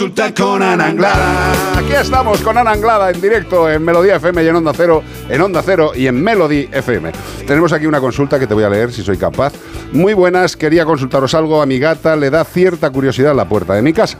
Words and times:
Consulta 0.00 0.32
con 0.32 0.62
Ana 0.62 0.86
Anglada. 0.86 1.78
Aquí 1.78 1.92
estamos 1.92 2.40
con 2.40 2.56
Ana 2.56 2.70
Anglada 2.70 3.10
en 3.10 3.20
directo 3.20 3.70
en 3.70 3.84
Melodía 3.84 4.16
FM 4.16 4.42
y 4.42 4.48
en 4.48 4.56
Onda 4.56 4.72
Cero, 4.74 5.02
en 5.28 5.42
Onda 5.42 5.60
Cero 5.62 5.92
y 5.94 6.06
en 6.06 6.24
Melody 6.24 6.70
FM. 6.72 7.12
Tenemos 7.46 7.70
aquí 7.74 7.84
una 7.84 8.00
consulta 8.00 8.38
que 8.38 8.46
te 8.46 8.54
voy 8.54 8.64
a 8.64 8.70
leer 8.70 8.90
si 8.92 9.02
soy 9.02 9.18
capaz. 9.18 9.52
Muy 9.92 10.14
buenas, 10.14 10.56
quería 10.56 10.86
consultaros 10.86 11.34
algo. 11.34 11.60
A 11.60 11.66
mi 11.66 11.78
gata 11.78 12.16
le 12.16 12.30
da 12.30 12.46
cierta 12.46 12.88
curiosidad 12.88 13.36
la 13.36 13.46
puerta 13.46 13.74
de 13.74 13.82
mi 13.82 13.92
casa. 13.92 14.16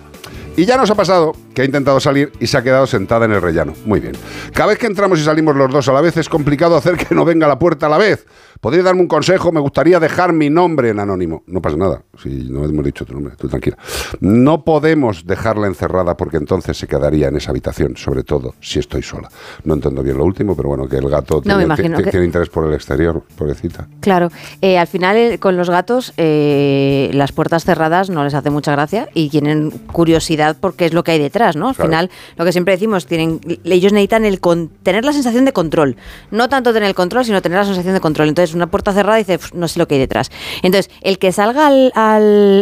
Y 0.54 0.66
ya 0.66 0.76
nos 0.76 0.90
ha 0.90 0.94
pasado 0.94 1.32
que 1.54 1.62
ha 1.62 1.64
intentado 1.64 1.98
salir 2.00 2.30
y 2.38 2.46
se 2.46 2.58
ha 2.58 2.62
quedado 2.62 2.86
sentada 2.86 3.24
en 3.24 3.32
el 3.32 3.40
rellano. 3.40 3.72
Muy 3.86 4.00
bien. 4.00 4.12
Cada 4.52 4.68
vez 4.68 4.78
que 4.78 4.86
entramos 4.86 5.18
y 5.18 5.24
salimos 5.24 5.56
los 5.56 5.70
dos 5.70 5.88
a 5.88 5.94
la 5.94 6.02
vez 6.02 6.18
es 6.18 6.28
complicado 6.28 6.76
hacer 6.76 6.98
que 6.98 7.14
no 7.14 7.24
venga 7.24 7.48
la 7.48 7.58
puerta 7.58 7.86
a 7.86 7.88
la 7.88 7.96
vez. 7.96 8.26
¿Podría 8.60 8.82
darme 8.82 9.00
un 9.00 9.08
consejo? 9.08 9.52
Me 9.52 9.60
gustaría 9.60 9.98
dejar 9.98 10.34
mi 10.34 10.50
nombre 10.50 10.90
en 10.90 11.00
anónimo. 11.00 11.42
No 11.46 11.62
pasa 11.62 11.78
nada, 11.78 12.02
si 12.22 12.28
no 12.50 12.62
hemos 12.66 12.84
dicho 12.84 13.06
tu 13.06 13.14
nombre, 13.14 13.32
tú 13.38 13.48
tranquila. 13.48 13.78
No 14.20 14.64
podemos 14.64 15.24
dejarla 15.24 15.66
encerrada 15.66 16.14
porque 16.14 16.36
entonces 16.36 16.76
se 16.76 16.86
quedaría 16.86 17.28
en 17.28 17.36
esa 17.38 17.52
habitación, 17.52 17.96
sobre 17.96 18.22
todo 18.22 18.54
si 18.60 18.78
estoy 18.78 19.02
sola. 19.02 19.30
No 19.64 19.72
entiendo 19.72 20.02
bien 20.02 20.18
lo 20.18 20.24
último, 20.26 20.54
pero 20.54 20.68
bueno, 20.68 20.86
que 20.86 20.96
el 20.98 21.08
gato 21.08 21.36
No, 21.36 21.40
me 21.56 21.64
tiene, 21.64 21.64
imagino 21.64 21.98
que- 22.02 22.10
tiene 22.10 22.26
interés 22.26 22.50
por 22.50 22.66
el 22.66 22.74
exterior, 22.74 23.22
pobrecita. 23.34 23.88
Claro, 24.00 24.28
eh, 24.60 24.76
al 24.76 24.86
final 24.86 25.16
eh, 25.16 25.38
con 25.38 25.56
los 25.56 25.70
gatos 25.70 26.12
eh, 26.18 27.08
las 27.14 27.32
puertas 27.32 27.64
cerradas 27.64 28.10
no 28.10 28.24
les 28.24 28.34
hace 28.34 28.50
mucha 28.50 28.72
gracia 28.72 29.08
y 29.14 29.30
tienen 29.30 29.70
curiosidad 29.70 30.58
porque 30.60 30.84
es 30.84 30.92
lo 30.92 31.02
que 31.02 31.12
hay 31.12 31.18
detrás, 31.18 31.56
¿no? 31.56 31.68
Al 31.70 31.74
Claro. 31.76 31.88
final, 31.88 32.10
lo 32.36 32.44
que 32.44 32.52
siempre 32.52 32.74
decimos, 32.74 33.06
tienen, 33.06 33.40
ellos 33.64 33.94
necesitan 33.94 34.26
el 34.26 34.38
con- 34.38 34.68
tener 34.82 35.06
la 35.06 35.14
sensación 35.14 35.46
de 35.46 35.54
control. 35.54 35.96
No 36.30 36.50
tanto 36.50 36.74
tener 36.74 36.90
el 36.90 36.94
control, 36.94 37.24
sino 37.24 37.40
tener 37.40 37.56
la 37.56 37.64
sensación 37.64 37.94
de 37.94 38.00
control. 38.00 38.28
Entonces, 38.28 38.49
una 38.54 38.68
puerta 38.68 38.92
cerrada 38.92 39.18
dice, 39.18 39.38
"Pf, 39.38 39.54
no 39.54 39.68
sé 39.68 39.78
lo 39.78 39.86
que 39.86 39.94
hay 39.94 40.00
detrás. 40.00 40.30
Entonces, 40.62 40.92
el 41.02 41.18
que 41.18 41.32
salga 41.32 41.66
al, 41.66 41.92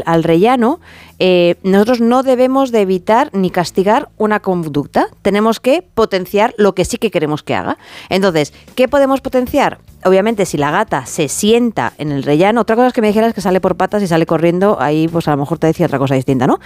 al, 0.04 0.22
rellano, 0.24 0.80
eh, 1.18 1.56
nosotros 1.62 2.00
no 2.00 2.22
debemos 2.22 2.70
de 2.70 2.80
evitar 2.80 3.30
ni 3.32 3.50
castigar 3.50 4.08
una 4.18 4.40
conducta. 4.40 5.08
Tenemos 5.22 5.60
que 5.60 5.82
potenciar 5.82 6.54
lo 6.58 6.74
que 6.74 6.84
sí 6.84 6.98
que 6.98 7.10
queremos 7.10 7.42
que 7.42 7.54
haga. 7.54 7.78
Entonces, 8.08 8.52
¿qué 8.74 8.88
podemos 8.88 9.20
potenciar? 9.20 9.78
Obviamente, 10.04 10.46
si 10.46 10.56
la 10.56 10.70
gata 10.70 11.06
se 11.06 11.28
sienta 11.28 11.92
en 11.98 12.12
el 12.12 12.22
rellano, 12.22 12.60
otra 12.60 12.76
cosa 12.76 12.88
es 12.88 12.92
que 12.92 13.00
me 13.00 13.08
dijeras 13.08 13.34
que 13.34 13.40
sale 13.40 13.60
por 13.60 13.76
patas 13.76 14.02
y 14.02 14.06
sale 14.06 14.26
corriendo, 14.26 14.76
ahí 14.80 15.08
pues 15.08 15.26
a 15.26 15.32
lo 15.32 15.38
mejor 15.38 15.58
te 15.58 15.66
decía 15.66 15.86
otra 15.86 15.98
cosa 15.98 16.14
distinta, 16.14 16.46
¿no? 16.46 16.60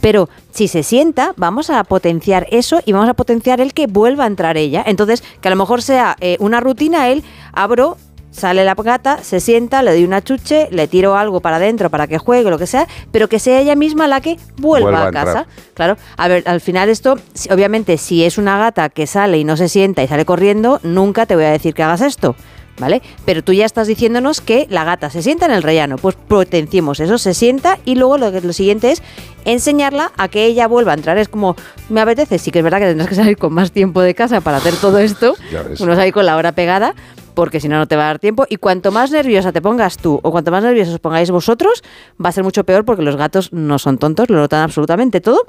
Pero 0.00 0.30
si 0.52 0.68
se 0.68 0.82
sienta, 0.82 1.34
vamos 1.36 1.68
a 1.68 1.84
potenciar 1.84 2.46
eso 2.50 2.80
y 2.86 2.92
vamos 2.92 3.10
a 3.10 3.14
potenciar 3.14 3.60
el 3.60 3.74
que 3.74 3.86
vuelva 3.86 4.24
a 4.24 4.26
entrar 4.26 4.56
ella. 4.56 4.82
Entonces, 4.86 5.22
que 5.40 5.48
a 5.48 5.50
lo 5.50 5.56
mejor 5.56 5.82
sea 5.82 6.16
eh, 6.20 6.36
una 6.40 6.60
rutina, 6.60 7.10
el 7.10 7.24
abro, 7.52 7.98
Sale 8.38 8.64
la 8.64 8.74
gata, 8.74 9.18
se 9.22 9.40
sienta, 9.40 9.82
le 9.82 9.90
doy 9.90 10.04
una 10.04 10.22
chuche, 10.22 10.68
le 10.70 10.88
tiro 10.88 11.16
algo 11.16 11.40
para 11.40 11.56
adentro 11.56 11.90
para 11.90 12.06
que 12.06 12.18
juegue, 12.18 12.48
lo 12.50 12.58
que 12.58 12.66
sea, 12.66 12.86
pero 13.12 13.28
que 13.28 13.38
sea 13.38 13.60
ella 13.60 13.74
misma 13.74 14.06
la 14.08 14.20
que 14.20 14.38
vuelva, 14.56 14.90
Vuelva 14.90 15.08
a 15.08 15.12
casa. 15.12 15.46
Claro, 15.74 15.96
a 16.16 16.28
ver, 16.28 16.44
al 16.46 16.60
final 16.60 16.88
esto, 16.88 17.16
obviamente, 17.50 17.98
si 17.98 18.24
es 18.24 18.38
una 18.38 18.56
gata 18.58 18.88
que 18.88 19.06
sale 19.06 19.38
y 19.38 19.44
no 19.44 19.56
se 19.56 19.68
sienta 19.68 20.02
y 20.02 20.08
sale 20.08 20.24
corriendo, 20.24 20.80
nunca 20.82 21.26
te 21.26 21.34
voy 21.34 21.44
a 21.44 21.50
decir 21.50 21.74
que 21.74 21.82
hagas 21.82 22.00
esto. 22.00 22.34
¿Vale? 22.80 23.02
Pero 23.24 23.42
tú 23.42 23.52
ya 23.52 23.66
estás 23.66 23.88
diciéndonos 23.88 24.40
que 24.40 24.68
la 24.70 24.84
gata 24.84 25.10
se 25.10 25.20
sienta 25.20 25.46
en 25.46 25.50
el 25.50 25.64
rellano. 25.64 25.96
Pues 25.96 26.14
potenciemos 26.14 27.00
eso, 27.00 27.18
se 27.18 27.34
sienta 27.34 27.76
y 27.84 27.96
luego 27.96 28.18
lo, 28.18 28.30
que- 28.30 28.40
lo 28.40 28.52
siguiente 28.52 28.92
es 28.92 29.02
enseñarla 29.44 30.12
a 30.16 30.28
que 30.28 30.44
ella 30.44 30.68
vuelva 30.68 30.92
a 30.92 30.94
entrar. 30.94 31.18
Es 31.18 31.28
como, 31.28 31.56
me 31.88 32.00
apetece, 32.00 32.38
sí 32.38 32.52
que 32.52 32.58
es 32.60 32.62
verdad 32.64 32.78
que 32.78 32.86
tendrás 32.86 33.08
que 33.08 33.16
salir 33.16 33.36
con 33.36 33.52
más 33.52 33.72
tiempo 33.72 34.00
de 34.00 34.14
casa 34.14 34.40
para 34.42 34.58
hacer 34.58 34.74
todo 34.76 34.98
esto. 35.00 35.34
Ya 35.50 35.64
ves. 35.64 35.80
Uno 35.80 35.96
sale 35.96 36.12
con 36.12 36.24
la 36.24 36.36
hora 36.36 36.52
pegada, 36.52 36.94
porque 37.38 37.60
si 37.60 37.68
no, 37.68 37.78
no 37.78 37.86
te 37.86 37.94
va 37.94 38.02
a 38.02 38.06
dar 38.06 38.18
tiempo. 38.18 38.46
Y 38.48 38.56
cuanto 38.56 38.90
más 38.90 39.12
nerviosa 39.12 39.52
te 39.52 39.62
pongas 39.62 39.96
tú 39.96 40.18
o 40.24 40.32
cuanto 40.32 40.50
más 40.50 40.64
nerviosos 40.64 40.94
os 40.94 40.98
pongáis 40.98 41.30
vosotros, 41.30 41.84
va 42.20 42.30
a 42.30 42.32
ser 42.32 42.42
mucho 42.42 42.64
peor 42.64 42.84
porque 42.84 43.02
los 43.02 43.14
gatos 43.14 43.52
no 43.52 43.78
son 43.78 43.96
tontos, 43.96 44.28
lo 44.28 44.38
notan 44.38 44.62
absolutamente 44.62 45.20
todo 45.20 45.42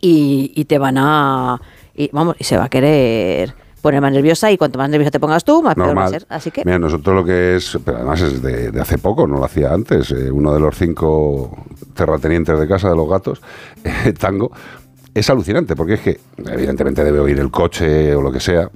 y, 0.00 0.52
y 0.54 0.64
te 0.64 0.78
van 0.78 0.96
a. 0.96 1.60
Y, 1.94 2.08
vamos, 2.14 2.34
y 2.38 2.44
se 2.44 2.56
va 2.56 2.64
a 2.64 2.68
querer 2.70 3.52
poner 3.82 4.00
más 4.00 4.10
nerviosa 4.10 4.50
y 4.50 4.56
cuanto 4.56 4.78
más 4.78 4.88
nerviosa 4.88 5.10
te 5.10 5.20
pongas 5.20 5.44
tú, 5.44 5.62
más 5.62 5.74
peor 5.74 5.98
va 5.98 6.06
a 6.06 6.08
ser. 6.08 6.24
Así 6.30 6.50
que. 6.50 6.62
Mira, 6.64 6.78
nosotros 6.78 7.14
lo 7.14 7.22
que 7.26 7.56
es, 7.56 7.78
pero 7.84 7.98
además 7.98 8.22
es 8.22 8.40
de, 8.40 8.70
de 8.70 8.80
hace 8.80 8.96
poco, 8.96 9.26
no 9.26 9.36
lo 9.36 9.44
hacía 9.44 9.74
antes, 9.74 10.10
eh, 10.12 10.30
uno 10.30 10.54
de 10.54 10.60
los 10.60 10.78
cinco 10.78 11.62
terratenientes 11.92 12.58
de 12.58 12.66
casa 12.66 12.88
de 12.88 12.96
los 12.96 13.06
gatos, 13.06 13.42
eh, 13.84 14.14
Tango, 14.14 14.50
es 15.12 15.28
alucinante, 15.28 15.76
porque 15.76 15.92
es 15.94 16.00
que 16.00 16.20
evidentemente 16.46 17.04
debe 17.04 17.20
oír 17.20 17.38
el 17.38 17.50
coche 17.50 18.14
o 18.14 18.22
lo 18.22 18.32
que 18.32 18.40
sea, 18.40 18.70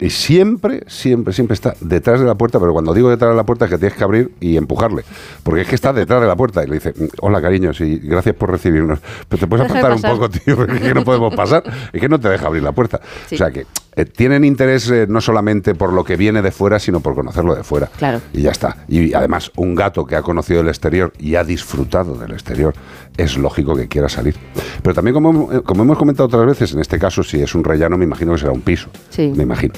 y 0.00 0.10
siempre, 0.10 0.82
siempre, 0.88 1.32
siempre 1.32 1.54
está 1.54 1.74
detrás 1.80 2.20
de 2.20 2.26
la 2.26 2.34
puerta, 2.34 2.60
pero 2.60 2.72
cuando 2.72 2.92
digo 2.92 3.08
detrás 3.08 3.30
de 3.30 3.36
la 3.36 3.44
puerta 3.44 3.64
es 3.64 3.70
que 3.70 3.78
tienes 3.78 3.96
que 3.96 4.04
abrir 4.04 4.32
y 4.40 4.56
empujarle, 4.56 5.04
porque 5.42 5.62
es 5.62 5.68
que 5.68 5.74
está 5.74 5.92
detrás 5.92 6.20
de 6.20 6.26
la 6.26 6.36
puerta 6.36 6.62
y 6.62 6.66
le 6.66 6.74
dice, 6.74 6.94
hola 7.20 7.40
cariño, 7.40 7.72
sí, 7.72 8.00
gracias 8.02 8.34
por 8.34 8.50
recibirnos, 8.50 8.98
pero 9.28 9.40
te 9.40 9.46
puedes 9.46 9.66
apartar 9.70 9.92
un 9.92 10.02
poco, 10.02 10.28
tío, 10.28 10.56
porque 10.56 10.76
es 10.76 10.80
que 10.82 10.94
no 10.94 11.04
podemos 11.04 11.34
pasar, 11.34 11.62
es 11.92 12.00
que 12.00 12.08
no 12.08 12.20
te 12.20 12.28
deja 12.28 12.46
abrir 12.46 12.62
la 12.62 12.72
puerta. 12.72 13.00
Sí. 13.26 13.36
O 13.36 13.38
sea 13.38 13.50
que 13.50 13.66
eh, 13.96 14.04
tienen 14.04 14.44
interés 14.44 14.90
eh, 14.90 15.06
no 15.08 15.20
solamente 15.20 15.74
por 15.74 15.92
lo 15.92 16.04
que 16.04 16.16
viene 16.16 16.42
de 16.42 16.50
fuera, 16.52 16.78
sino 16.78 17.00
por 17.00 17.14
conocerlo 17.14 17.54
de 17.54 17.64
fuera. 17.64 17.86
Claro. 17.98 18.20
Y 18.32 18.42
ya 18.42 18.50
está. 18.50 18.84
Y 18.88 19.14
además, 19.14 19.50
un 19.56 19.74
gato 19.74 20.04
que 20.06 20.16
ha 20.16 20.22
conocido 20.22 20.60
el 20.60 20.68
exterior 20.68 21.12
y 21.18 21.34
ha 21.36 21.44
disfrutado 21.44 22.14
del 22.16 22.32
exterior, 22.32 22.74
es 23.16 23.36
lógico 23.38 23.74
que 23.74 23.88
quiera 23.88 24.08
salir. 24.08 24.36
Pero 24.82 24.94
también, 24.94 25.14
como, 25.14 25.52
eh, 25.52 25.62
como 25.62 25.82
hemos 25.82 25.96
comentado 25.98 26.26
otras 26.26 26.44
veces, 26.46 26.74
en 26.74 26.80
este 26.80 26.98
caso, 26.98 27.22
si 27.22 27.40
es 27.40 27.54
un 27.54 27.64
rellano, 27.64 27.96
me 27.96 28.04
imagino 28.04 28.32
que 28.32 28.38
será 28.38 28.52
un 28.52 28.60
piso. 28.60 28.88
Sí. 29.10 29.32
Me 29.34 29.44
imagino. 29.44 29.72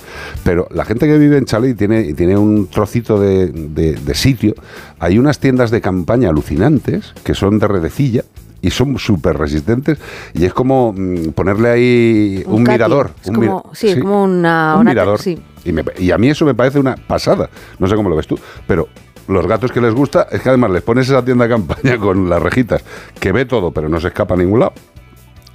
Pero 0.45 0.67
la 0.73 0.85
gente 0.85 1.06
que 1.06 1.17
vive 1.17 1.39
en 1.39 1.45
Chalet 1.45 1.71
y 1.71 1.75
tiene, 1.75 2.00
y 2.00 2.15
tiene 2.15 2.37
un 2.37 2.67
trocito 2.67 3.21
de, 3.21 3.47
de- 3.47 3.95
de 3.95 4.15
sitio, 4.15 4.55
hay 4.99 5.19
unas 5.19 5.39
tiendas 5.39 5.71
de 5.71 5.81
campaña 5.81 6.29
alucinantes 6.31 7.15
que 7.23 7.35
son 7.35 7.59
de 7.61 7.69
redecilla. 7.69 8.25
Y 8.61 8.71
son 8.71 8.99
súper 8.99 9.37
resistentes. 9.39 9.99
Y 10.35 10.45
es 10.45 10.53
como 10.53 10.93
mm, 10.97 11.31
ponerle 11.31 11.69
ahí 11.71 12.43
un, 12.47 12.63
mirador. 12.65 13.11
Es 13.23 13.29
un 13.29 13.35
como- 13.37 13.71
sí, 13.73 13.89
es 13.89 13.99
como 14.01 14.25
una- 14.25 14.75
un 14.75 14.81
una- 14.83 14.91
mirador. 14.91 15.21
sí. 15.21 15.39
Y, 15.65 15.73
me- 15.73 15.85
y 15.99 16.11
a 16.11 16.19
mí 16.19 16.29
eso 16.29 16.45
me 16.45 16.55
parece 16.55 16.79
una 16.79 16.97
pasada. 16.97 17.51
No 17.79 17.87
sé 17.87 17.95
cómo 17.95 18.09
lo 18.09 18.17
ves 18.17 18.27
tú, 18.27 18.39
pero 18.67 18.89
los 19.29 19.47
gatos 19.47 19.71
que 19.71 19.81
les 19.81 19.93
gusta 19.95 20.27
es 20.31 20.41
que 20.41 20.49
además 20.49 20.71
les 20.71 20.83
pones 20.83 21.09
esa 21.09 21.25
tienda 21.25 21.45
de 21.47 21.51
campaña 21.51 21.97
con 21.99 22.29
las 22.29 22.43
rejitas 22.43 22.83
que 23.21 23.31
ve 23.33 23.45
todo, 23.45 23.71
pero 23.71 23.89
no 23.89 24.01
se 24.01 24.09
escapa 24.09 24.35
a 24.35 24.39
ningún 24.39 24.61
lado. 24.61 24.73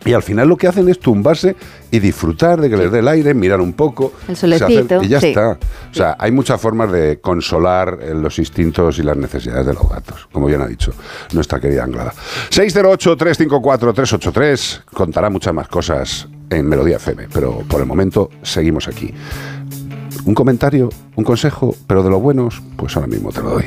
Y 0.06 0.14
al 0.14 0.24
final 0.24 0.50
lo 0.50 0.58
que 0.58 0.68
hacen 0.68 0.90
es 0.90 1.00
tumbarse 1.00 1.56
y 1.91 2.00
disfrutar 2.00 2.59
de 2.59 2.69
que 2.69 2.78
les 2.78 2.91
dé 2.91 3.00
el 3.00 3.08
aire, 3.08 3.34
mirar 3.34 3.62
un 3.62 3.74
poco. 3.74 4.14
El 4.28 4.36
solecito, 4.36 5.02
y 5.03 5.08
ya 5.08 5.19
sí. 5.19 5.28
está. 5.28 5.52
O 5.52 5.94
sea, 5.94 6.16
hay 6.19 6.31
muchas 6.31 6.59
formas 6.59 6.91
de 6.91 7.19
consolar 7.22 8.00
eh, 8.02 8.13
los 8.13 8.38
instintos 8.40 9.00
y 9.00 9.03
las 9.03 9.16
necesidades 9.16 9.66
de 9.66 9.74
los 9.74 9.90
gatos, 9.90 10.28
como 10.31 10.47
bien 10.47 10.62
ha 10.62 10.68
dicho 10.68 10.92
nuestra 11.34 11.59
querida 11.59 11.84
Anglada. 11.84 12.13
608-354-383 12.50 14.81
contará 14.94 15.30
muchas 15.30 15.53
más 15.53 15.68
cosas 15.68 16.28
en 16.50 16.68
Melodía 16.68 16.96
FM, 16.97 17.28
pero 17.34 17.59
por 17.68 17.80
el 17.80 17.86
momento 17.86 18.30
seguimos 18.42 18.88
aquí. 18.88 19.13
Un 20.25 20.34
comentario, 20.34 20.90
un 21.16 21.24
consejo, 21.24 21.75
pero 21.88 22.03
de 22.03 22.09
los 22.09 22.22
buenos, 22.22 22.62
pues 22.78 22.96
ahora 22.96 23.08
mismo 23.08 23.31
te 23.31 23.42
lo 23.42 23.52
doy. 23.52 23.66